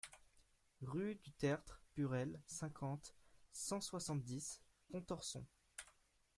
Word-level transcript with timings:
Rue 0.81 1.13
du 1.23 1.31
Tertre 1.33 1.79
Burel, 1.95 2.41
cinquante, 2.47 3.13
cent 3.51 3.81
soixante-dix 3.81 4.59
Pontorson 4.89 5.45